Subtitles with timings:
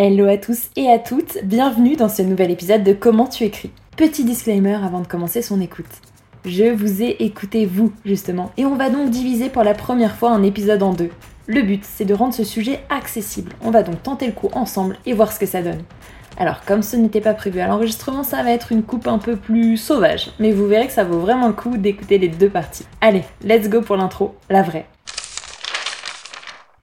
[0.00, 3.72] Hello à tous et à toutes, bienvenue dans ce nouvel épisode de Comment tu écris.
[3.96, 5.90] Petit disclaimer avant de commencer son écoute.
[6.44, 10.30] Je vous ai écouté vous, justement, et on va donc diviser pour la première fois
[10.30, 11.10] un épisode en deux.
[11.48, 13.50] Le but, c'est de rendre ce sujet accessible.
[13.60, 15.82] On va donc tenter le coup ensemble et voir ce que ça donne.
[16.36, 19.34] Alors, comme ce n'était pas prévu à l'enregistrement, ça va être une coupe un peu
[19.34, 22.86] plus sauvage, mais vous verrez que ça vaut vraiment le coup d'écouter les deux parties.
[23.00, 24.86] Allez, let's go pour l'intro, la vraie.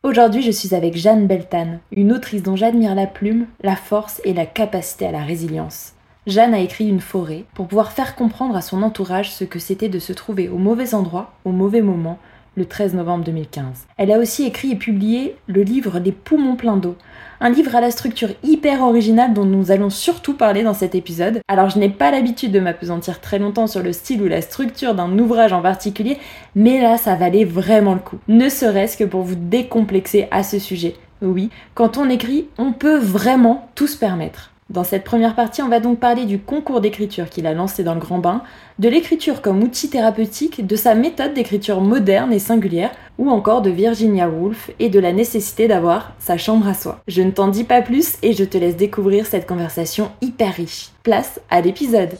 [0.05, 4.35] Aujourd'hui, je suis avec Jeanne Beltane, une autrice dont j'admire la plume, la force et
[4.35, 5.93] la capacité à la résilience.
[6.27, 9.89] Jeanne a écrit Une forêt pour pouvoir faire comprendre à son entourage ce que c'était
[9.89, 12.19] de se trouver au mauvais endroit, au mauvais moment,
[12.55, 13.87] le 13 novembre 2015.
[13.97, 16.96] Elle a aussi écrit et publié le livre Les poumons pleins d'eau,
[17.39, 21.41] un livre à la structure hyper originale dont nous allons surtout parler dans cet épisode.
[21.47, 24.96] Alors je n'ai pas l'habitude de m'apesantir très longtemps sur le style ou la structure
[24.96, 26.18] d'un ouvrage en particulier,
[26.55, 28.18] mais là ça valait vraiment le coup.
[28.27, 30.96] Ne serait-ce que pour vous décomplexer à ce sujet.
[31.21, 34.55] Oui, quand on écrit, on peut vraiment tout se permettre.
[34.72, 37.94] Dans cette première partie, on va donc parler du concours d'écriture qu'il a lancé dans
[37.94, 38.41] le Grand Bain,
[38.80, 43.69] de l'écriture comme outil thérapeutique, de sa méthode d'écriture moderne et singulière, ou encore de
[43.69, 46.99] Virginia Woolf et de la nécessité d'avoir sa chambre à soi.
[47.08, 50.89] Je ne t'en dis pas plus et je te laisse découvrir cette conversation hyper riche.
[51.03, 52.17] Place à l'épisode.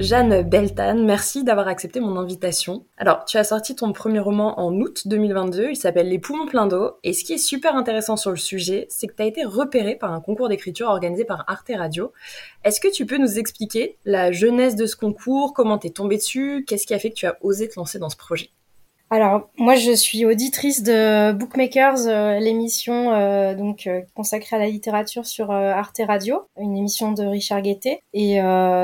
[0.00, 2.86] Jeanne Beltane, merci d'avoir accepté mon invitation.
[2.96, 6.66] Alors, tu as sorti ton premier roman en août 2022, il s'appelle Les poumons pleins
[6.66, 9.44] d'eau, et ce qui est super intéressant sur le sujet, c'est que tu as été
[9.44, 12.14] repéré par un concours d'écriture organisé par Arte Radio.
[12.64, 16.64] Est-ce que tu peux nous expliquer la jeunesse de ce concours, comment t'es tombée dessus,
[16.66, 18.48] qu'est-ce qui a fait que tu as osé te lancer dans ce projet?
[19.12, 24.68] Alors moi je suis auditrice de Bookmakers, euh, l'émission euh, donc euh, consacrée à la
[24.68, 28.02] littérature sur Arte Radio, une émission de Richard Guettet.
[28.14, 28.38] Et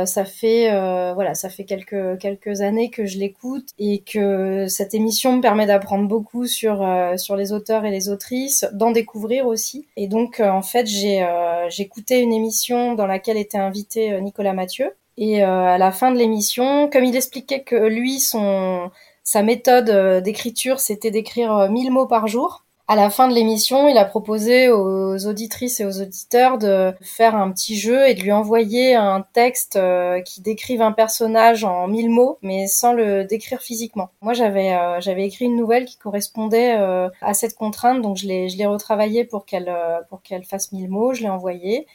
[0.07, 0.69] ça fait
[1.15, 5.67] voilà ça fait quelques quelques années que je l'écoute et que cette émission me permet
[5.67, 6.85] d'apprendre beaucoup sur
[7.17, 9.87] sur les auteurs et les autrices, d'en découvrir aussi.
[9.97, 11.27] Et donc en fait j'ai
[11.69, 14.91] j'écoutais une émission dans laquelle était invité Nicolas Mathieu.
[15.19, 18.91] Et à la fin de l'émission comme il expliquait que lui son
[19.27, 22.65] sa méthode euh, d'écriture, c'était d'écrire 1000 euh, mots par jour.
[22.87, 27.35] À la fin de l'émission, il a proposé aux auditrices et aux auditeurs de faire
[27.35, 31.89] un petit jeu et de lui envoyer un texte euh, qui décrive un personnage en
[31.89, 34.11] 1000 mots, mais sans le décrire physiquement.
[34.21, 36.77] Moi, j'avais j'avais écrit une nouvelle qui correspondait
[37.21, 39.75] à cette contrainte, donc je l'ai je l'ai retravaillée pour qu'elle
[40.09, 41.15] pour qu'elle fasse 1000 mots.
[41.15, 41.89] Je l'ai envoyée.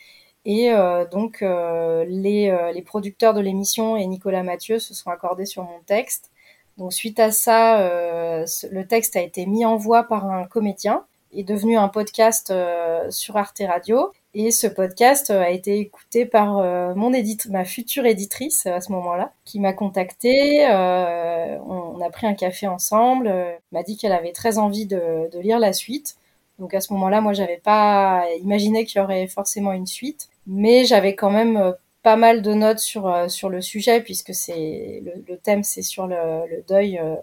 [0.43, 0.71] Et
[1.11, 6.30] donc les, les producteurs de l'émission et Nicolas Mathieu se sont accordés sur mon texte.
[6.77, 11.03] Donc suite à ça, euh, le texte a été mis en voix par un comédien,
[11.33, 14.11] est devenu un podcast euh, sur Arte Radio.
[14.33, 16.55] Et ce podcast euh, a été écouté par
[16.95, 20.65] mon édite, ma future éditrice à ce moment-là, qui m'a contacté.
[20.67, 23.31] On, a pris un café ensemble.
[23.71, 26.15] m'a dit qu'elle avait très envie de, de, lire la suite.
[26.59, 30.85] Donc à ce moment-là, moi, j'avais pas imaginé qu'il y aurait forcément une suite, mais
[30.85, 35.37] j'avais quand même pas mal de notes sur euh, sur le sujet puisque c'est le,
[35.37, 37.15] thème c'est sur le, deuil euh,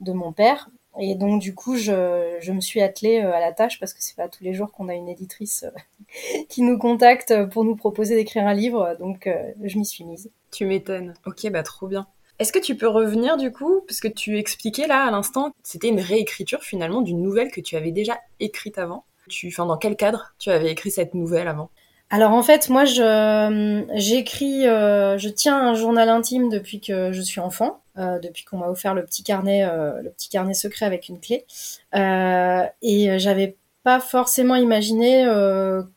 [0.00, 3.52] de mon père et donc du coup je, je me suis attelée euh, à la
[3.52, 5.64] tâche parce que c'est pas tous les jours qu'on a une éditrice
[6.48, 9.28] qui nous contacte pour nous proposer d'écrire un livre donc
[9.62, 10.30] je m'y suis mise.
[10.50, 11.14] Tu m'étonnes.
[11.26, 12.06] Ok bah trop bien.
[12.38, 13.82] Est-ce que tu peux revenir du coup?
[13.86, 17.76] Parce que tu expliquais là à l'instant c'était une réécriture finalement d'une nouvelle que tu
[17.76, 19.04] avais déjà écrite avant.
[19.28, 21.70] Tu, enfin, dans quel cadre tu avais écrit cette nouvelle avant?
[22.12, 27.40] Alors en fait, moi, j'écris, euh, je tiens un journal intime depuis que je suis
[27.40, 31.08] enfant, euh, depuis qu'on m'a offert le petit carnet, euh, le petit carnet secret avec
[31.08, 31.46] une clé,
[31.94, 35.24] et j'avais pas forcément imaginé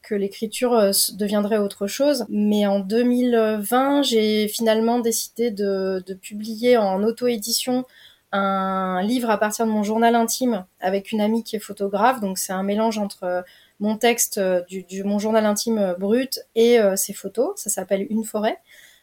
[0.04, 7.86] que l'écriture deviendrait autre chose, mais en 2020, j'ai finalement décidé de publier en auto-édition
[8.32, 12.38] un livre à partir de mon journal intime avec une amie qui est photographe, donc
[12.38, 13.44] c'est un mélange entre
[13.80, 17.52] mon texte euh, du, mon journal intime euh, brut et euh, ses photos.
[17.56, 18.58] Ça s'appelle Une forêt.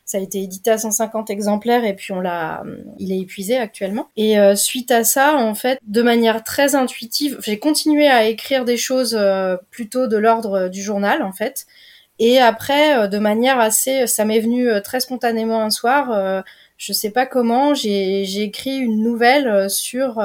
[0.04, 2.64] Ça a été édité à 150 exemplaires et puis on l'a,
[2.98, 4.08] il est épuisé actuellement.
[4.16, 8.76] Et suite à ça, en fait, de manière très intuitive, j'ai continué à écrire des
[8.76, 9.16] choses
[9.70, 11.64] plutôt de l'ordre du journal, en fait.
[12.18, 16.42] Et après, de manière assez, ça m'est venu très spontanément un soir.
[16.76, 20.16] je sais pas comment, j'ai écrit une nouvelle sur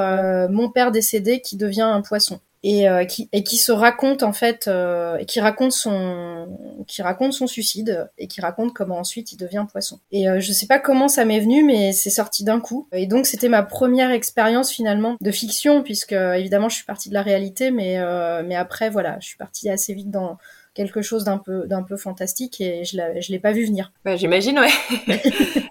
[0.50, 4.32] mon père décédé qui devient un poisson et euh, qui et qui se raconte en
[4.32, 6.48] fait euh, qui raconte son
[6.88, 10.00] qui raconte son suicide et qui raconte comment ensuite il devient poisson.
[10.10, 13.06] Et euh, je sais pas comment ça m'est venu mais c'est sorti d'un coup et
[13.06, 17.22] donc c'était ma première expérience finalement de fiction puisque évidemment je suis partie de la
[17.22, 18.00] réalité mais
[18.42, 20.36] mais après voilà, je suis partie assez vite dans
[20.76, 23.92] quelque chose d'un peu d'un peu fantastique et je je l'ai pas vu venir.
[24.04, 24.68] Bah, j'imagine ouais.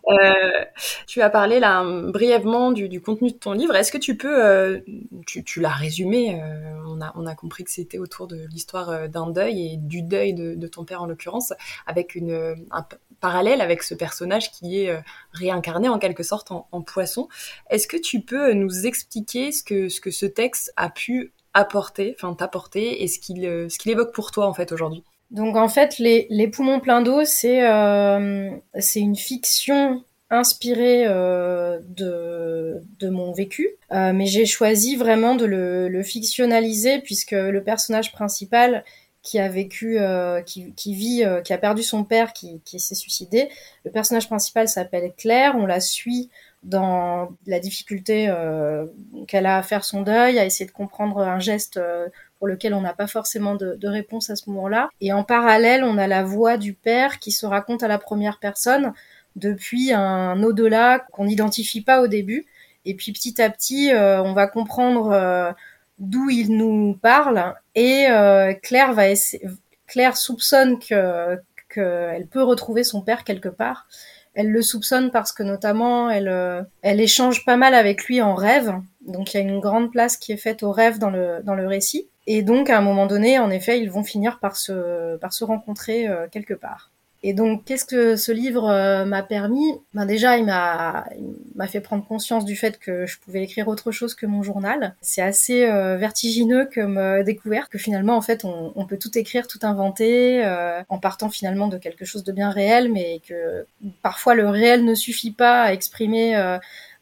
[0.10, 0.66] euh,
[1.06, 3.76] tu as parlé là brièvement du, du, contenu de ton livre.
[3.76, 4.80] Est-ce que tu peux euh,
[5.28, 9.08] tu, tu l'as résumé euh, on a on a compris que c'était autour de l'histoire
[9.08, 11.54] d'un deuil et du deuil de, de ton père en l'occurrence
[11.86, 12.86] avec une un
[13.22, 15.00] parallèle avec ce personnage qui est
[15.34, 17.28] réincarné en quelque sorte en, en poisson.
[17.70, 22.16] Est-ce que tu peux nous expliquer ce que ce que ce texte a pu apporter,
[22.20, 25.56] enfin t'apporter, et ce qu'il euh, ce qu'il évoque pour toi en fait aujourd'hui Donc
[25.56, 32.82] en fait, les, les poumons pleins d'eau, c'est euh, c'est une fiction inspirée euh, de,
[33.00, 38.84] de mon vécu, mais j'ai choisi vraiment de le, le, fictionnaliser puisque le personnage principal
[39.22, 39.98] qui a vécu,
[40.46, 43.50] qui, qui, vit, qui a perdu son père, qui, qui s'est suicidé.
[43.86, 45.56] Le personnage principal s'appelle Claire.
[45.56, 46.30] On la suit
[46.66, 48.86] dans la difficulté euh,
[49.28, 52.08] qu'elle a à faire son deuil, à essayer de comprendre un geste euh,
[52.40, 54.90] pour lequel on n'a pas forcément de, de, réponse à ce moment-là.
[55.00, 58.40] Et en parallèle, on a la voix du père qui se raconte à la première
[58.40, 58.94] personne
[59.36, 62.46] depuis un au-delà qu'on n'identifie pas au début.
[62.86, 65.52] Et puis petit à petit, euh, on va comprendre euh,
[66.00, 67.56] d'où il nous parle.
[67.74, 69.46] Et euh, Claire va essayer,
[69.88, 71.40] Claire soupçonne que
[71.74, 73.88] qu'elle peut retrouver son père quelque part
[74.36, 78.36] elle le soupçonne parce que notamment elle, euh, elle échange pas mal avec lui en
[78.36, 78.74] rêve.
[79.08, 81.56] Donc il y a une grande place qui est faite au rêve dans le, dans
[81.56, 82.10] le récit.
[82.28, 85.44] Et donc à un moment donné, en effet, ils vont finir par se, par se
[85.44, 86.92] rencontrer euh, quelque part.
[87.28, 89.66] Et donc, qu'est-ce que ce livre euh, m'a permis?
[89.96, 91.08] Ben Déjà, il m'a,
[91.56, 94.94] m'a fait prendre conscience du fait que je pouvais écrire autre chose que mon journal.
[95.02, 99.18] C'est assez euh, vertigineux comme euh, découverte que finalement, en fait, on, on, peut tout
[99.18, 100.46] écrire, tout inventer,
[100.88, 103.66] en partant finalement de quelque chose de bien réel, mais que
[104.04, 106.36] parfois le réel ne suffit pas à exprimer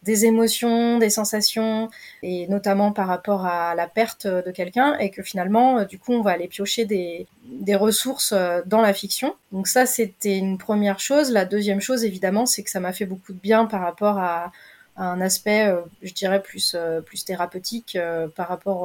[0.03, 1.89] des émotions, des sensations,
[2.21, 6.13] et notamment par rapport à la perte de quelqu'un, et que finalement, euh, du coup,
[6.13, 9.35] on va aller piocher des, des ressources euh, dans la fiction.
[9.51, 11.31] Donc ça, c'était une première chose.
[11.31, 14.51] La deuxième chose, évidemment, c'est que ça m'a fait beaucoup de bien par rapport à,
[14.95, 16.75] un aspect, euh, je dirais, plus,
[17.07, 17.97] plus thérapeutique
[18.35, 18.83] par rapport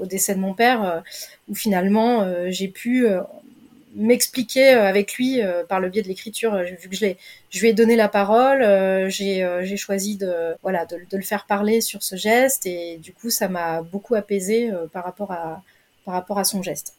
[0.00, 1.02] au décès de mon père,
[1.50, 3.06] où finalement, j'ai pu
[3.94, 7.06] m'expliquer euh, avec lui euh, par le biais de l'écriture euh, vu que je,
[7.50, 8.60] je lui ai donné la parole
[9.10, 13.30] j'ai choisi de voilà de, de, le faire parler sur ce geste et du coup
[13.30, 15.62] ça m'a beaucoup apaisé par rapport à
[16.04, 16.94] par rapport à son geste.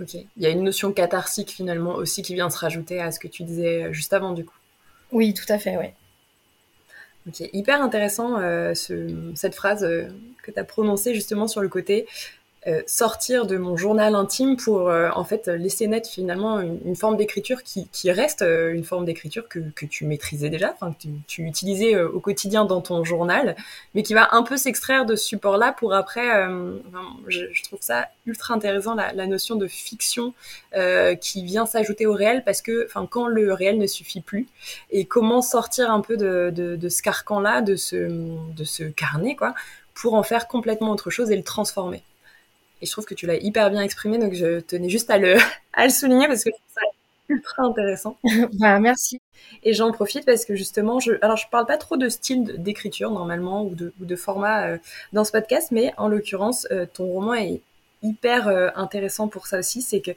[0.00, 0.14] Ok.
[0.14, 3.28] Il y a une notion catharsique finalement aussi qui vient se rajouter à ce que
[3.28, 4.56] tu disais juste avant du coup.
[5.12, 5.94] Oui tout à fait ouais.
[7.26, 10.08] Ok, hyper intéressant euh, ce, cette phrase euh,
[10.42, 12.06] que tu as prononcée justement sur le côté
[12.66, 17.18] euh, sortir de mon journal intime pour euh, en fait laisser naître finalement une, forme
[17.18, 22.20] d'écriture qui, reste euh, une forme d'écriture que, tu maîtrisais déjà, que tu, utilisais au
[22.20, 23.54] quotidien dans ton journal,
[23.94, 26.48] mais qui va un peu s'extraire de ce support-là pour après.
[27.28, 30.32] Je, trouve ça ultra intéressant la, notion de fiction
[31.20, 34.46] qui vient s'ajouter au réel parce que enfin quand le réel ne suffit plus
[34.90, 39.36] et comment sortir un peu de, de, de ce carcan-là, de ce de ce carnet
[39.36, 39.54] quoi,
[39.92, 42.02] pour en faire complètement autre chose et le transformer.
[42.84, 45.36] Et je trouve que tu l'as hyper bien exprimé, donc je tenais juste à le,
[45.72, 46.80] à le souligner parce que je trouve ça
[47.30, 48.18] ultra intéressant.
[48.60, 49.22] bah, merci.
[49.62, 53.10] Et j'en profite parce que justement, je, alors je parle pas trop de style d'écriture
[53.10, 54.78] normalement ou de, ou de format euh,
[55.14, 57.62] dans ce podcast, mais en l'occurrence, euh, ton roman est
[58.02, 59.80] hyper euh, intéressant pour ça aussi.
[59.80, 60.10] C'est que,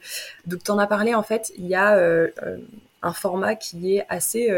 [0.46, 1.98] donc tu en as parlé en fait, il y a
[3.00, 4.50] un format qui est assez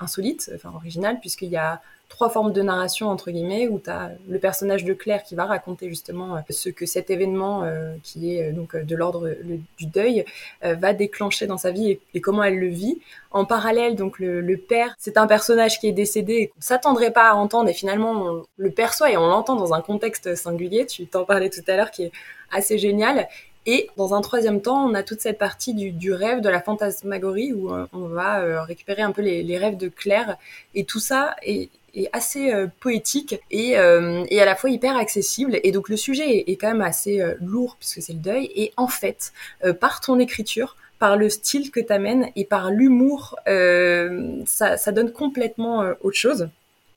[0.00, 4.12] insolite, enfin original, puisqu'il y a trois formes de narration entre guillemets où tu as
[4.28, 8.52] le personnage de Claire qui va raconter justement ce que cet événement euh, qui est
[8.52, 9.30] donc de l'ordre
[9.78, 10.24] du deuil
[10.64, 12.98] euh, va déclencher dans sa vie et, comment elle le vit.
[13.30, 17.10] En parallèle, donc le, le père, c'est un personnage qui est décédé et qu'on s'attendrait
[17.10, 20.86] pas à entendre et finalement on le perçoit et on l'entend dans un contexte singulier.
[20.86, 22.12] Tu t'en parlais tout à l'heure qui est
[22.50, 23.28] assez génial.
[23.66, 26.62] Et dans un troisième temps, on a toute cette partie du, du rêve, de la
[26.62, 30.36] fantasmagorie, où euh, on va euh, récupérer un peu les, les, rêves de Claire.
[30.74, 34.96] Et tout ça est, est assez euh, poétique et, euh, et, à la fois hyper
[34.96, 35.58] accessible.
[35.64, 38.50] Et donc le sujet est, est quand même assez euh, lourd puisque c'est le deuil.
[38.54, 39.32] Et en fait,
[39.80, 45.12] par ton écriture, par le style que tu amènes et par l'humour, ça, ça, donne
[45.12, 46.48] complètement autre chose.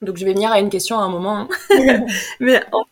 [0.02, 1.38] Donc je vais venir à une question à un moment.
[1.38, 1.50] Hein.
[2.40, 2.86] Mais en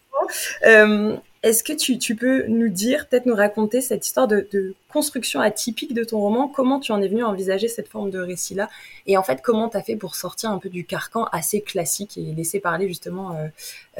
[0.66, 5.94] euh, est-ce que tu, peux nous dire, peut-être nous raconter cette histoire de, construction atypique
[5.94, 6.48] de ton roman?
[6.48, 8.70] Comment tu en es venu à envisager cette forme de récit-là?
[9.06, 12.18] Et en fait, comment tu as fait pour sortir un peu du carcan assez classique
[12.18, 13.48] et laisser parler justement euh,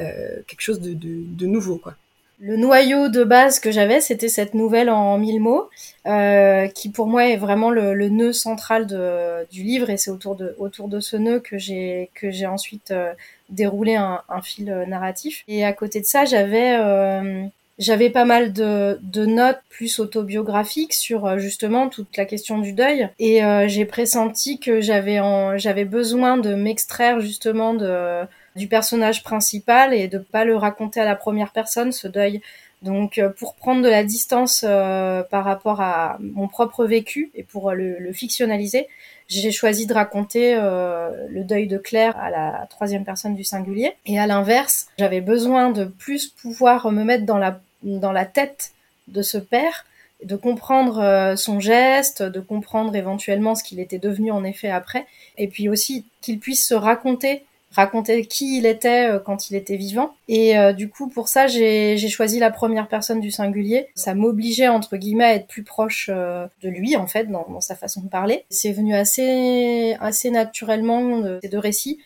[0.00, 1.94] euh, quelque chose de, de, de nouveau quoi?
[2.40, 5.68] Le noyau de base que j'avais, c'était cette nouvelle en mille mots,
[6.06, 10.10] euh, qui pour moi est vraiment le, le nœud central de, du livre, et c'est
[10.10, 13.12] autour de, autour de ce nœud que j'ai que j'ai ensuite euh,
[13.50, 15.42] déroulé un, un, fil narratif.
[15.48, 17.44] Et à côté de ça, j'avais euh,
[17.78, 22.72] J'avais pas mal de, de, notes plus autobiographiques sur euh, justement toute la question du
[22.72, 25.20] deuil et euh, j'ai pressenti que j'avais
[25.58, 28.22] j'avais besoin de m'extraire justement de
[28.58, 32.42] du personnage principal et de pas le raconter à la première personne ce deuil.
[32.82, 37.72] Donc euh, pour prendre de la distance par rapport à mon propre vécu et pour
[37.72, 38.86] le, le fictionnaliser,
[39.28, 43.92] j'ai choisi de raconter le deuil de Claire à la troisième personne du singulier.
[44.06, 48.72] Et à l'inverse, j'avais besoin de plus pouvoir me mettre dans la dans la tête
[49.08, 49.86] de ce père,
[50.24, 55.06] de comprendre euh, son geste, de comprendre éventuellement ce qu'il était devenu en effet après,
[55.36, 57.44] et puis aussi qu'il puisse se raconter,
[57.78, 60.12] raconter qui il était euh, quand il était vivant.
[60.28, 63.88] Et euh, du coup, pour ça, j'ai choisi la première personne du singulier.
[63.94, 68.02] Ça m'obligeait entre guillemets à être plus proche de lui en fait dans, sa façon
[68.02, 68.44] de parler.
[68.50, 71.98] C'est venu assez assez naturellement de ces deux récits.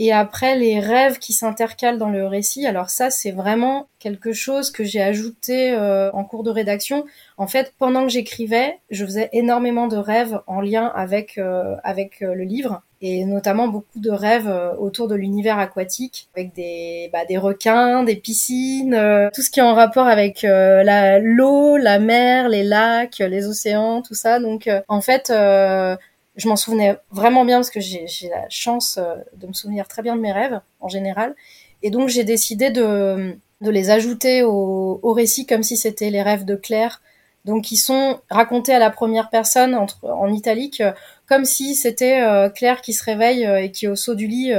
[0.00, 4.70] Et après, les rêves qui s'intercalent dans le récit, alors ça, c'est vraiment quelque chose
[4.70, 7.04] que j'ai ajouté euh, en cours de rédaction.
[7.36, 12.22] En fait, pendant que j'écrivais, je faisais énormément de rêves en lien avec, euh, avec
[12.22, 17.24] euh, le livre, et notamment beaucoup de rêves autour de l'univers aquatique, avec des, bah,
[17.24, 19.00] des requins, des piscines,
[19.34, 24.02] tout ce qui est en rapport avec la l'eau, la mer, les lacs, les océans,
[24.02, 24.40] tout ça.
[24.40, 25.30] Donc, en fait
[26.38, 30.02] je m'en souvenais vraiment bien parce que j'ai la chance euh, de me souvenir très
[30.02, 31.34] bien de mes rêves en général.
[31.82, 36.54] Et donc j'ai décidé de, les ajouter au récit comme si c'était les rêves de
[36.54, 37.02] Claire.
[37.44, 40.92] Donc ils sont racontés à la première personne entre, en italique euh,
[41.26, 44.52] comme si c'était euh, Claire qui se réveille et qui au saut du lit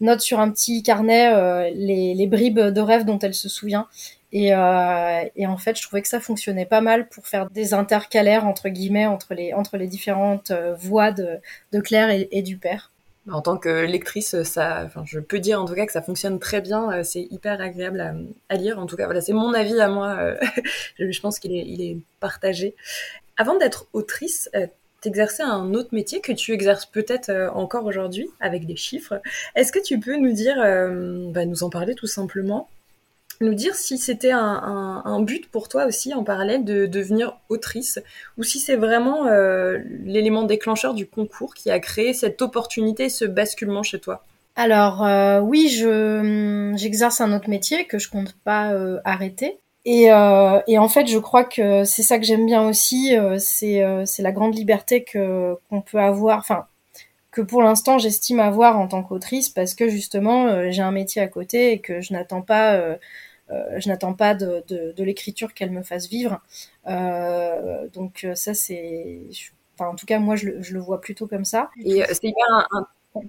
[0.00, 3.86] note sur un petit carnet les, bribes de rêves dont elle se souvient.
[4.32, 8.46] Et, euh, en fait, je trouvais que ça fonctionnait pas mal pour faire des intercalaires
[8.46, 11.40] entre guillemets entre les entre différentes euh, voix de,
[11.80, 12.92] Claire et, du père.
[13.30, 16.38] En tant que lectrice, ça, enfin, je peux dire en tout cas que ça fonctionne
[16.38, 16.92] très bien.
[16.92, 18.14] Euh, c'est hyper agréable
[18.48, 18.78] à, lire.
[18.78, 20.16] En tout cas, voilà, c'est mon avis à moi.
[20.18, 20.36] Euh,
[20.98, 22.74] je pense qu'il est, partagé.
[23.36, 24.48] Avant d'être autrice,
[25.00, 29.20] t'exerçais un autre métier que tu exerces peut-être encore aujourd'hui avec des chiffres.
[29.54, 32.68] Est-ce que tu peux nous dire, bah, nous en parler tout simplement?
[33.40, 37.98] Nous dire si c'était un, but pour toi aussi en parallèle de, devenir autrice
[38.38, 43.24] ou si c'est vraiment euh, l'élément déclencheur du concours qui a créé cette opportunité, ce
[43.24, 44.24] basculement chez toi?
[44.54, 49.58] Alors euh, oui, je j'exerce un autre métier que je compte pas euh, arrêter.
[49.88, 54.22] Et, et, en fait, je crois que c'est ça que j'aime bien aussi, c'est c'est
[54.22, 56.66] la grande liberté que qu'on peut avoir, enfin
[57.30, 61.28] que pour l'instant j'estime avoir en tant qu'autrice parce que justement j'ai un métier à
[61.28, 62.96] côté et que je n'attends pas
[63.48, 66.40] je n'attends pas de, de, de l'écriture qu'elle me fasse vivre.
[66.88, 69.20] Euh, donc euh, ça, c'est...
[69.78, 71.70] Enfin, en tout cas, moi, je le, je le vois plutôt comme ça.
[71.84, 72.86] Et c'est hyper un,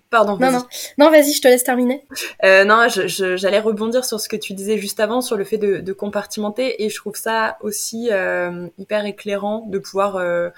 [0.09, 0.37] Pardon.
[0.37, 0.65] Non, non,
[0.97, 2.03] non, vas-y, je te laisse terminer.
[2.43, 5.77] Euh, non, j'allais rebondir sur ce que tu disais juste avant, sur le fait de,
[5.77, 10.49] de compartimenter, et je trouve ça aussi euh, hyper éclairant de pouvoir euh,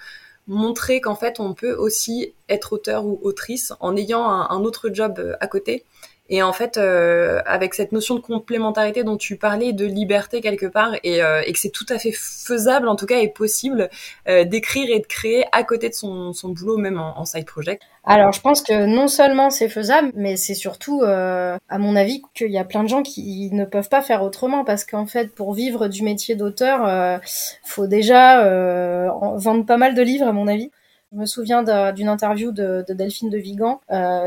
[0.48, 4.90] montrer qu'en fait, on peut aussi être auteur ou autrice en ayant un, un autre
[4.92, 5.86] job à côté.
[6.30, 10.68] Et en fait, euh, avec cette notion de complémentarité dont tu parlais, de liberté quelque
[10.68, 13.90] part, et, euh, et que c'est tout à fait faisable, en tout cas, et possible
[14.28, 17.82] euh, d'écrire et de créer à côté de son, son boulot, même en, side project.
[18.06, 22.22] Alors, je pense que non seulement c'est faisable, mais c'est surtout, euh, à mon avis,
[22.34, 25.34] qu'il y a plein de gens qui ne peuvent pas faire autrement, parce qu'en fait,
[25.34, 27.18] pour vivre du métier d'auteur, euh,
[27.64, 30.72] faut déjà euh, vendre pas mal de livres, à mon avis.
[31.12, 33.82] Je me souviens d'une interview de, de, Delphine de Vigan,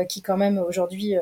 [0.09, 1.15] qui quand même aujourd'hui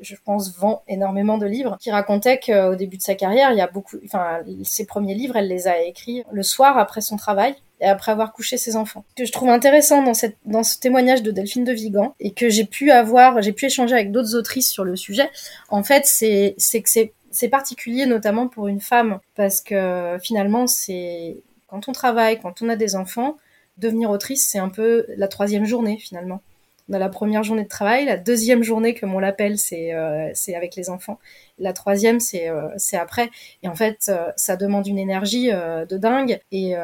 [0.00, 3.60] je pense, vend énormément de livres, qui racontait qu'au début de sa carrière, il y
[3.60, 7.54] a beaucoup, enfin, ses premiers livres, elle les a écrits le soir après son travail
[7.80, 9.04] et après avoir couché ses enfants.
[9.10, 12.32] Ce que je trouve intéressant dans, cette, dans ce témoignage de Delphine de Vigan et
[12.32, 15.30] que j'ai pu avoir, j'ai pu échanger avec d'autres autrices sur le sujet,
[15.68, 20.66] en fait, c'est, c'est que c'est, c'est particulier notamment pour une femme parce que finalement,
[20.66, 23.36] c'est quand on travaille, quand on a des enfants,
[23.78, 26.42] devenir autrice, c'est un peu la troisième journée finalement
[26.90, 30.28] on a la première journée de travail, la deuxième journée, comme on l'appelle, c'est euh,
[30.34, 31.18] c'est avec les enfants.
[31.58, 33.30] La troisième, c'est euh, c'est après.
[33.62, 36.40] Et en fait, euh, ça demande une énergie euh, de dingue.
[36.50, 36.74] Et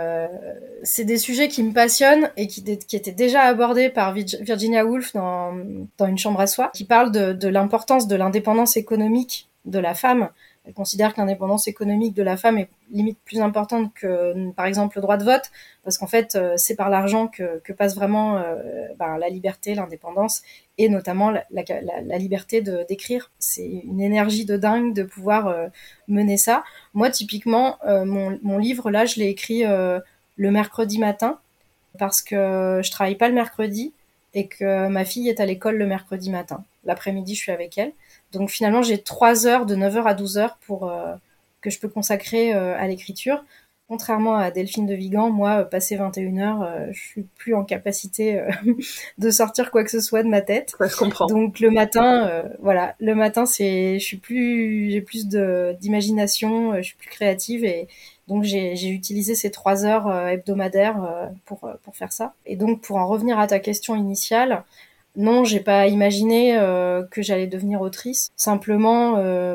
[0.83, 5.57] c'est des sujets qui me passionnent et qui, étaient déjà abordés par Virginia Woolf dans,
[5.99, 10.29] dans Une chambre à soi, qui parle de l'importance de l'indépendance économique de la femme
[10.67, 14.97] elle considère que l'indépendance économique de la femme est limite plus importante que, par exemple,
[14.97, 15.53] le droit de vote,
[15.85, 20.43] parce qu'en fait, euh, c'est par l'argent que, passe vraiment euh, ben, la liberté, l'indépendance,
[20.77, 23.31] et notamment la, liberté d'écrire.
[23.39, 25.69] C'est une énergie de dingue de pouvoir euh,
[26.09, 26.65] mener ça.
[26.95, 31.39] Moi, typiquement, mon, mon, livre, là, je l'ai écrit le mercredi matin,
[31.99, 33.93] parce que je travaille pas le mercredi,
[34.35, 36.65] et que ma fille est à l'école le mercredi matin.
[36.85, 37.93] L'après-midi, je suis avec elle.
[38.33, 41.15] Donc finalement, j'ai trois heures de 9h à 12h pour, euh,
[41.61, 43.43] que je peux consacrer à l'écriture.
[43.89, 48.41] Contrairement à Delphine de Vigan, moi, passé 21 heures, euh, je suis plus en capacité
[48.41, 48.51] euh,
[49.19, 50.75] de sortir quoi que ce soit de ma tête.
[50.81, 51.27] je comprends.
[51.27, 56.75] Donc le matin, euh, voilà, le matin, c'est, je suis plus, j'ai plus de d'imagination,
[56.79, 57.87] je suis plus créative et
[58.27, 62.35] donc j'ai utilisé ces trois heures hebdomadaires pour pour faire ça.
[62.45, 64.65] Et donc pour en revenir à ta question initiale,
[65.17, 66.59] non, j'ai pas imaginé
[67.11, 68.31] que j'allais devenir autrice.
[68.37, 69.15] Simplement,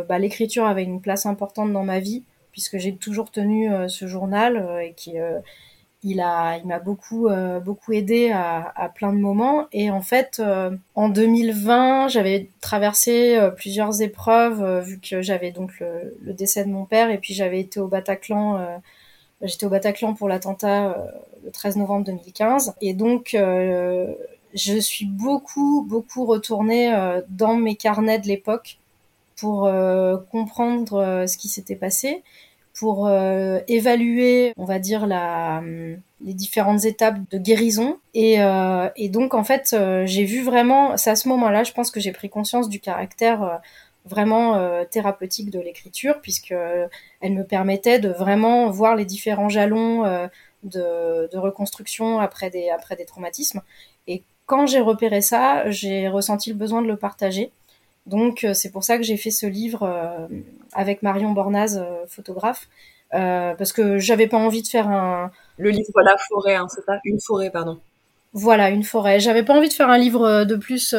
[0.10, 4.08] bah, l'écriture avait une place importante dans ma vie puisque j'ai toujours tenu euh, ce
[4.08, 5.40] journal euh, et qui euh,
[6.04, 7.30] il a il m'a beaucoup
[7.64, 10.42] beaucoup aidé à, à, plein de moments et en fait
[10.96, 16.86] en 2020 j'avais traversé plusieurs épreuves vu que j'avais donc le, le, décès de mon
[16.86, 18.82] père et puis j'avais été au Bataclan
[19.44, 20.98] j'étais au Bataclan pour l'attentat
[21.46, 23.38] le 13 novembre 2015 et donc
[24.54, 26.94] je suis beaucoup beaucoup retournée
[27.30, 28.78] dans mes carnets de l'époque
[29.38, 29.70] pour
[30.32, 32.24] comprendre ce qui s'était passé
[32.74, 38.00] pour euh, évaluer, on va dire, la, hum, les différentes étapes de guérison.
[38.14, 41.92] Et, euh, donc, en fait, euh, j'ai vu vraiment, c'est à ce moment-là, je pense
[41.92, 43.62] que j'ai pris conscience du caractère
[44.06, 46.56] vraiment thérapeutique de l'écriture, puisque
[47.22, 50.28] elle me permettait de vraiment voir les différents jalons
[50.64, 53.62] de, reconstruction après des, après des traumatismes.
[54.46, 57.52] Quand j'ai repéré ça, j'ai ressenti le besoin de le partager.
[58.06, 60.28] Donc euh, c'est pour ça que j'ai fait ce livre euh,
[60.74, 62.68] avec Marion Bornaz, euh, photographe,
[63.12, 65.32] parce que j'avais pas envie de faire un...
[65.58, 67.00] Le livre La forêt, hein, c'est ça?
[67.04, 67.80] Une forêt, pardon.
[68.34, 69.20] Voilà, une forêt.
[69.20, 70.96] J'avais pas envie de faire un livre de plus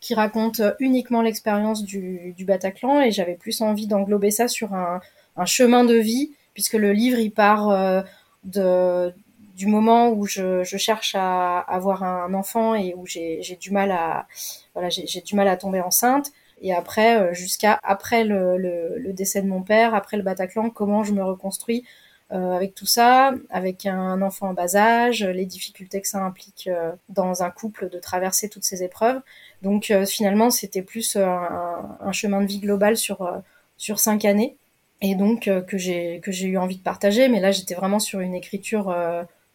[0.00, 5.00] qui raconte uniquement l'expérience du, du, Bataclan et j'avais plus envie d'englober ça sur un,
[5.36, 8.04] un, chemin de vie, puisque le livre il part
[8.44, 9.14] de,
[9.54, 13.92] du moment où je, je, cherche à avoir un enfant et où j'ai du mal
[13.92, 14.26] à
[14.74, 16.32] voilà j'ai du mal à tomber enceinte
[16.64, 21.04] et après, euh, jusqu'à après le, le, décès de mon père, après le Bataclan, comment
[21.04, 21.84] je me reconstruis
[22.32, 26.68] euh, avec tout ça, avec un enfant en bas âge, les difficultés que ça implique
[26.68, 29.20] euh, dans un couple de traverser toutes ces épreuves.
[29.62, 33.30] Donc finalement, c'était plus un, un, chemin de vie global sur
[33.76, 34.56] sur cinq années,
[35.02, 37.28] et donc que j'ai que j'ai eu envie de partager.
[37.28, 38.94] Mais là, j'étais vraiment sur une écriture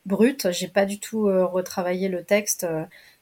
[0.09, 0.51] brute.
[0.51, 2.65] J'ai pas du tout retravaillé le texte.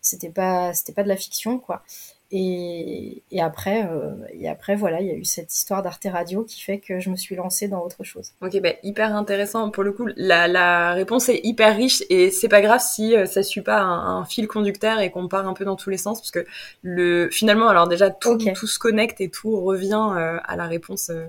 [0.02, 1.84] c'était pas c'était pas de la fiction, quoi.
[2.30, 6.44] Et, et, après, euh, et après, voilà, il y a eu cette histoire d'Arte Radio
[6.44, 8.32] qui fait que je me suis lancée dans autre chose.
[8.42, 9.70] Ok, bah, hyper intéressant.
[9.70, 13.26] Pour le coup, la, la réponse est hyper riche et c'est pas grave si euh,
[13.26, 16.20] ça suit pas un, fil conducteur et qu'on part un peu dans tous les sens
[16.20, 16.46] parce que
[16.82, 21.10] le, finalement, alors déjà, tout, tout se connecte et tout revient euh, à la réponse
[21.10, 21.28] euh,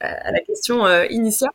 [0.00, 1.50] à la question initiale.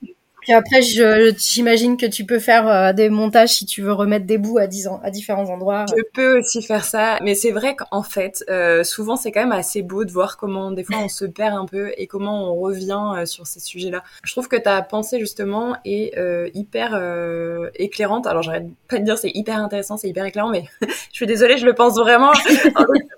[0.45, 4.37] Puis après, j'imagine que tu peux faire euh, des montages si tu veux remettre des
[4.37, 4.67] bouts à,
[5.01, 5.85] à différents endroits.
[5.89, 9.51] Je peux aussi faire ça, mais c'est vrai qu'en fait, euh, souvent c'est quand même
[9.51, 12.59] assez beau de voir comment des fois on se perd un peu et comment on
[12.59, 14.03] revient euh, sur ces sujets-là.
[14.23, 16.13] Je trouve que ta pensée justement est
[16.53, 16.93] hyper
[17.73, 18.27] éclairante.
[18.27, 21.57] Alors j'arrête pas de dire c'est hyper intéressant, c'est hyper éclairant, mais je suis désolée,
[21.57, 22.33] je le pense vraiment.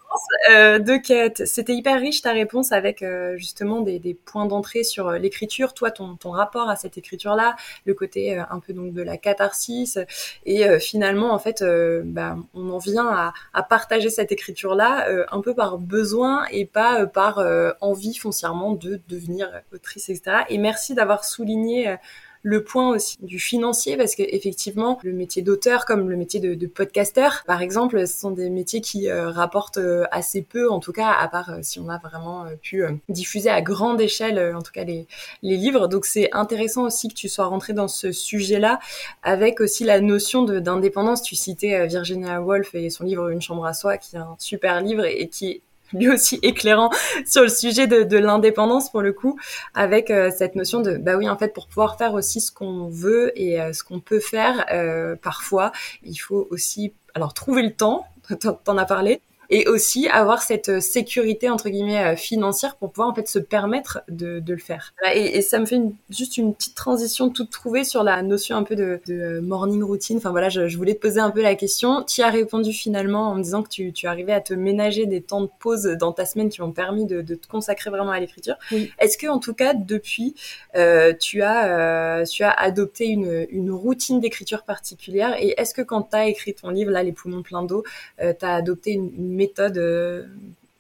[0.50, 1.46] euh, de quête.
[1.46, 5.92] C'était hyper riche ta réponse avec euh, justement des, points d'entrée sur euh, l'écriture, toi
[5.92, 7.56] ton, ton, rapport à cette écriture-là,
[7.86, 10.00] le côté euh, un peu donc de la catharsis
[10.46, 11.64] et finalement en fait
[12.04, 17.06] bah, on en vient à, à partager cette écriture-là un peu par besoin et pas
[17.06, 17.44] par
[17.82, 20.44] envie foncièrement de devenir autrice etc.
[20.50, 21.98] Et merci d'avoir souligné
[22.44, 26.54] le point aussi du financier parce que effectivement le métier d'auteur comme le métier de,
[26.54, 30.80] de podcasteur par exemple ce sont des métiers qui euh, rapportent euh, assez peu en
[30.80, 34.62] tout cas à part euh, si on a vraiment pu diffuser à grande échelle en
[34.62, 35.08] tout cas les,
[35.42, 35.88] les livres.
[35.88, 38.80] Donc c'est intéressant aussi que tu sois rentré dans ce sujet là
[39.24, 41.22] avec aussi la notion d'indépendance.
[41.22, 44.82] Tu citais Virginia Woolf et son livre Une chambre à soi qui est un super
[44.82, 45.62] livre et qui
[45.94, 46.90] lui aussi éclairant
[47.26, 49.40] sur le sujet de, de l'indépendance pour le coup,
[49.74, 52.88] avec euh, cette notion de bah oui en fait pour pouvoir faire aussi ce qu'on
[52.88, 55.72] veut et euh, ce qu'on peut faire euh, parfois,
[56.04, 58.06] il faut aussi alors trouver le temps,
[58.64, 63.10] t'en as parlé, et aussi avoir cette euh, sécurité entre guillemets euh, financière pour pouvoir
[63.10, 64.94] en fait se permettre de, de le faire.
[65.14, 68.58] Et, et, ça me fait une, juste une petite transition toute trouvée sur la notion
[68.58, 70.18] un peu de, de euh, morning routine.
[70.18, 72.04] Enfin voilà, je, je, voulais te poser un peu la question.
[72.04, 75.22] Tu as répondu finalement en me disant que tu, tu arrivais à te ménager des
[75.22, 78.20] temps de pause dans ta semaine qui ont permis de, de te consacrer vraiment à
[78.20, 78.56] l'écriture.
[78.72, 78.92] Oui.
[79.00, 80.36] Est-ce que en tout cas depuis
[80.76, 85.36] euh, tu as tu as adopté une, une routine d'écriture particulière?
[85.40, 87.84] Et est-ce que quand tu as écrit ton livre là les poumons pleins d'eau,
[88.22, 90.26] euh, tu as adopté une, une méthode euh,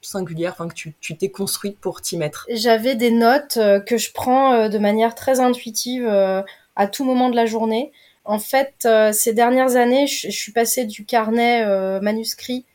[0.01, 4.11] singulière, enfin que tu t'es construite pour t'y mettre J'avais des notes euh, que je
[4.11, 6.07] prends euh, de manière très intuitive
[6.75, 7.91] à tout moment de la journée.
[8.25, 11.65] En fait, ces dernières années, je, suis passée du carnet
[12.01, 12.65] manuscrit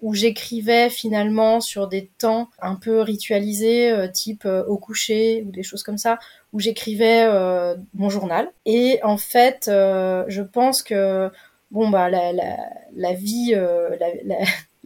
[0.00, 5.82] où j'écrivais finalement sur des temps un peu ritualisés, type au coucher ou des choses
[5.82, 6.18] comme ça,
[6.54, 7.28] où j'écrivais
[7.94, 8.50] mon journal.
[8.64, 11.30] Et en fait, je pense que
[11.70, 13.54] bon bah la, vie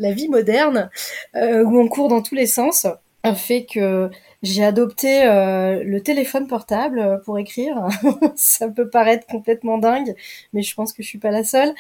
[0.01, 0.91] la, vie moderne
[1.35, 2.87] où on court dans tous les sens
[3.35, 4.11] fait que
[4.43, 7.89] j'ai adopté euh, le téléphone portable euh, pour écrire.
[8.37, 10.15] ça peut paraître complètement dingue,
[10.55, 11.75] mais je pense que je suis pas la seule.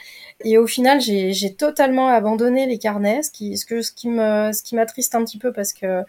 [0.44, 4.09] Et au final, j'ai totalement abandonné les carnets, ce qui,
[4.74, 6.04] m'attriste un petit peu parce que,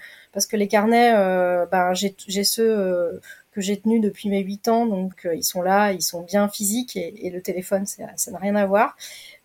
[0.54, 3.20] les carnets, euh, ben j'ai, ceux euh,
[3.52, 6.96] que j'ai tenus depuis mes 8 ans, donc ils sont là, ils sont bien physiques
[6.96, 8.96] et, le téléphone, ça, n'a rien à voir.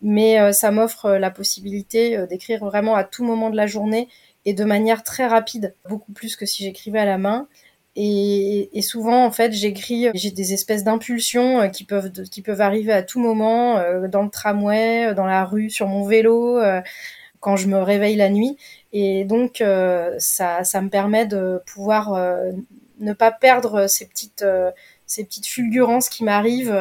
[0.01, 4.07] Mais ça m'offre la possibilité d'écrire vraiment à tout moment de la journée
[4.45, 7.49] et de manière très rapide, beaucoup plus que si j'écrivais à la main.
[7.99, 12.93] Et, souvent, en fait, j'écris, j'ai des espèces d'impulsions euh, qui peuvent qui peuvent arriver
[12.93, 16.59] à tout moment, euh, dans le tramway, euh, dans la rue, sur mon vélo,
[17.39, 18.55] quand je me réveille la nuit.
[18.93, 19.63] Et donc,
[20.19, 22.13] ça me permet de pouvoir
[22.99, 24.45] ne pas perdre ces petites
[25.05, 26.75] ces petites fulgurances qui m'arrivent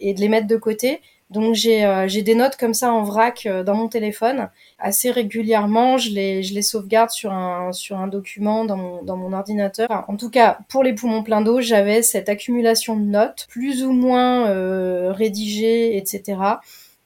[0.00, 1.00] et de les mettre de côté.
[1.32, 5.96] Donc j'ai euh, des notes comme ça en vrac euh, dans mon téléphone assez régulièrement.
[5.96, 10.04] Je les je les sauvegarde sur un sur un document dans mon dans mon ordinateur.
[10.08, 13.92] en tout cas, pour les poumons pleins d'eau, j'avais cette accumulation de notes plus ou
[13.92, 16.38] moins euh, rédigées, etc.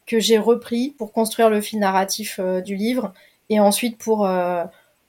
[0.07, 3.13] que j'ai repris pour construire le fil narratif du livre
[3.49, 4.29] et ensuite pour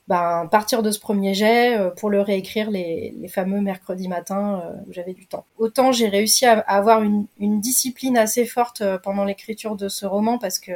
[0.07, 4.61] ben, partir de ce premier jet euh, pour le réécrire les, les fameux mercredis matins
[4.63, 5.45] euh, où j'avais du temps.
[5.57, 10.05] Autant j'ai réussi à, avoir une, une, discipline assez forte euh, pendant l'écriture de ce
[10.05, 10.71] roman parce que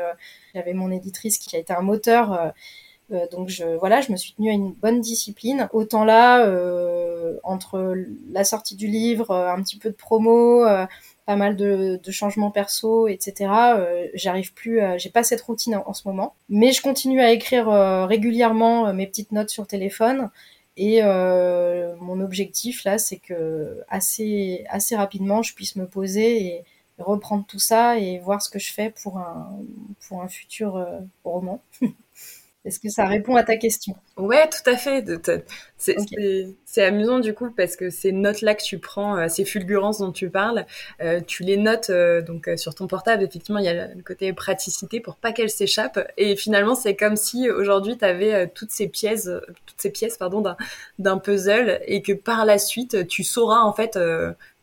[0.53, 2.53] j'avais mon éditrice qui a été un moteur.
[3.31, 5.69] Donc je voilà, je me suis tenue à une bonne discipline.
[5.73, 6.45] Autant là,
[7.43, 7.95] entre
[8.31, 10.65] la sortie du livre, un petit peu de promo,
[11.25, 13.51] pas mal de, de changements perso, etc.
[13.77, 17.69] Euh, J'arrive plus, j'ai pas cette routine en, ce moment, mais je continue à écrire
[17.69, 20.29] euh, régulièrement euh, mes petites notes sur téléphone.
[20.77, 26.63] Et euh, mon objectif là, c'est que assez assez rapidement, je puisse me poser et
[26.97, 29.49] reprendre tout ça et voir ce que je fais pour un
[30.07, 30.85] pour un futur
[31.23, 31.61] roman.
[32.63, 33.95] Est-ce que ça répond à ta question?
[34.17, 35.03] Ouais, tout à fait.
[35.77, 40.11] C'est amusant du coup parce que ces notes-là que tu prends, euh, ces fulgurances dont
[40.11, 40.67] tu parles,
[41.01, 43.23] euh, tu les notes euh, donc sur ton portable.
[43.23, 46.07] Effectivement, il y a le côté praticité pour pas qu'elles s'échappent.
[46.17, 49.27] Et finalement, c'est comme si aujourd'hui tu avais toutes ces pièces,
[49.65, 50.43] toutes ces pièces pardon
[50.99, 53.97] d'un puzzle et que par la suite tu sauras en fait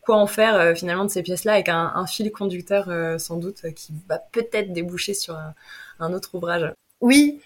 [0.03, 4.19] quoi en faire finalement de ces pièces-là avec un, fil conducteur sans doute qui va
[4.19, 5.55] peut-être déboucher sur un,
[5.99, 6.73] un autre ouvrage.
[7.01, 7.41] Oui,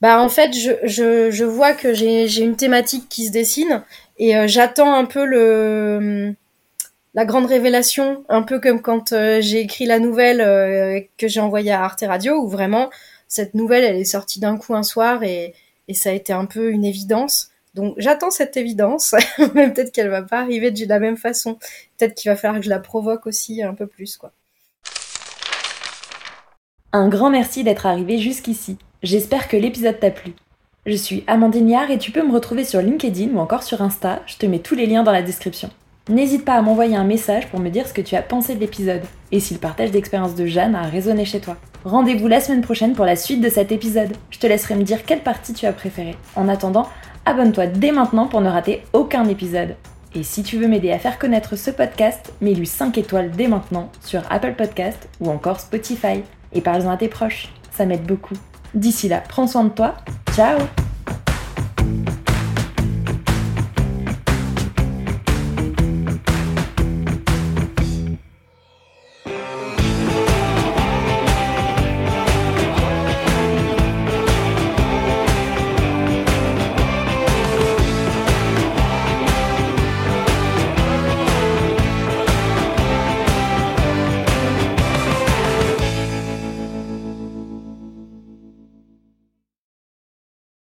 [0.00, 3.82] bah en fait, je, je, je vois que j'ai une thématique qui se dessine
[4.18, 6.34] et euh, j'attends un peu le
[7.14, 11.40] la grande révélation, un peu comme quand euh, j'ai écrit la nouvelle euh, que j'ai
[11.40, 12.88] envoyée à Arte Radio, où vraiment
[13.28, 15.54] cette nouvelle, elle est sortie d'un coup un soir et,
[15.88, 17.50] et ça a été un peu une évidence.
[17.74, 19.14] Donc j'attends cette évidence,
[19.54, 21.54] mais peut-être qu'elle va pas arriver de la même façon.
[21.98, 24.32] Peut-être qu'il va falloir que je la provoque aussi un peu plus, quoi.
[26.92, 28.78] Un grand merci d'être arrivé jusqu'ici.
[29.02, 30.34] J'espère que l'épisode t'a plu.
[30.84, 34.20] Je suis Amandine Yard et tu peux me retrouver sur LinkedIn ou encore sur Insta,
[34.26, 35.70] je te mets tous les liens dans la description.
[36.10, 38.60] N'hésite pas à m'envoyer un message pour me dire ce que tu as pensé de
[38.60, 39.00] l'épisode
[39.32, 41.56] et si le partage d'expérience de Jeanne a résonné chez toi.
[41.82, 44.12] Rendez-vous la semaine prochaine pour la suite de cet épisode.
[44.28, 46.16] Je te laisserai me dire quelle partie tu as préférée.
[46.36, 46.86] En attendant,
[47.24, 49.76] abonne-toi dès maintenant pour ne rater aucun épisode.
[50.14, 53.90] Et si tu veux m'aider à faire connaître ce podcast, mets-lui 5 étoiles dès maintenant
[54.02, 56.22] sur Apple Podcast ou encore Spotify.
[56.52, 58.34] Et parle-en à tes proches, ça m'aide beaucoup.
[58.74, 59.94] D'ici là, prends soin de toi.
[60.34, 60.58] Ciao